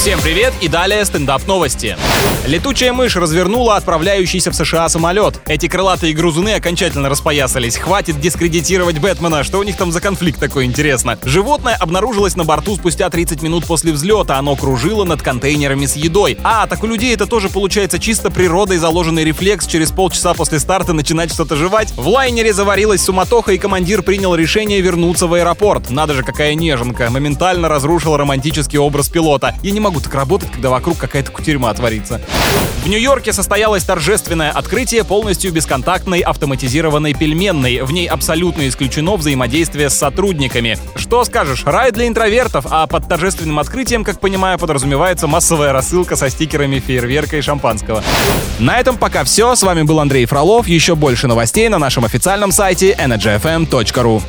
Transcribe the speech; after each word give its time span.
Всем 0.00 0.18
привет 0.22 0.54
и 0.62 0.68
далее 0.68 1.04
стендап 1.04 1.46
новости. 1.46 1.94
Летучая 2.46 2.94
мышь 2.94 3.16
развернула 3.16 3.76
отправляющийся 3.76 4.50
в 4.50 4.54
США 4.54 4.88
самолет. 4.88 5.38
Эти 5.46 5.68
крылатые 5.68 6.14
грузуны 6.14 6.54
окончательно 6.54 7.10
распоясались. 7.10 7.76
Хватит 7.76 8.18
дискредитировать 8.18 8.98
Бэтмена, 8.98 9.44
что 9.44 9.58
у 9.58 9.62
них 9.62 9.76
там 9.76 9.92
за 9.92 10.00
конфликт 10.00 10.40
такой 10.40 10.64
интересно. 10.64 11.18
Животное 11.22 11.76
обнаружилось 11.76 12.34
на 12.34 12.44
борту 12.44 12.76
спустя 12.76 13.10
30 13.10 13.42
минут 13.42 13.66
после 13.66 13.92
взлета. 13.92 14.38
Оно 14.38 14.56
кружило 14.56 15.04
над 15.04 15.20
контейнерами 15.20 15.84
с 15.84 15.96
едой. 15.96 16.38
А, 16.42 16.66
так 16.66 16.82
у 16.82 16.86
людей 16.86 17.12
это 17.12 17.26
тоже 17.26 17.50
получается 17.50 17.98
чисто 17.98 18.30
природой 18.30 18.78
заложенный 18.78 19.24
рефлекс 19.24 19.66
через 19.66 19.90
полчаса 19.90 20.32
после 20.32 20.60
старта 20.60 20.94
начинать 20.94 21.30
что-то 21.30 21.56
жевать. 21.56 21.92
В 21.94 22.08
лайнере 22.08 22.54
заварилась 22.54 23.02
суматоха 23.02 23.52
и 23.52 23.58
командир 23.58 24.00
принял 24.00 24.34
решение 24.34 24.80
вернуться 24.80 25.26
в 25.26 25.34
аэропорт. 25.34 25.90
Надо 25.90 26.14
же, 26.14 26.22
какая 26.22 26.54
неженка. 26.54 27.10
Моментально 27.10 27.68
разрушил 27.68 28.16
романтический 28.16 28.78
образ 28.78 29.10
пилота. 29.10 29.54
Я 29.62 29.72
не 29.72 29.89
могу 29.90 30.00
так 30.00 30.14
работать, 30.14 30.52
когда 30.52 30.70
вокруг 30.70 30.98
какая-то 30.98 31.32
кутерьма 31.32 31.74
творится. 31.74 32.20
В 32.84 32.88
Нью-Йорке 32.88 33.32
состоялось 33.32 33.82
торжественное 33.82 34.52
открытие 34.52 35.02
полностью 35.02 35.52
бесконтактной 35.52 36.20
автоматизированной 36.20 37.12
пельменной. 37.12 37.82
В 37.82 37.90
ней 37.90 38.06
абсолютно 38.06 38.68
исключено 38.68 39.16
взаимодействие 39.16 39.90
с 39.90 39.94
сотрудниками. 39.94 40.78
Что 40.94 41.24
скажешь, 41.24 41.64
рай 41.64 41.90
для 41.90 42.06
интровертов, 42.06 42.66
а 42.70 42.86
под 42.86 43.08
торжественным 43.08 43.58
открытием, 43.58 44.04
как 44.04 44.20
понимаю, 44.20 44.58
подразумевается 44.58 45.26
массовая 45.26 45.72
рассылка 45.72 46.14
со 46.14 46.30
стикерами 46.30 46.78
фейерверка 46.78 47.36
и 47.36 47.40
шампанского. 47.40 48.04
На 48.60 48.78
этом 48.78 48.96
пока 48.96 49.24
все. 49.24 49.56
С 49.56 49.62
вами 49.64 49.82
был 49.82 49.98
Андрей 49.98 50.24
Фролов. 50.26 50.68
Еще 50.68 50.94
больше 50.94 51.26
новостей 51.26 51.68
на 51.68 51.78
нашем 51.78 52.04
официальном 52.04 52.52
сайте 52.52 52.92
energyfm.ru. 52.92 54.22